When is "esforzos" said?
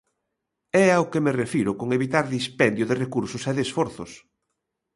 3.67-4.11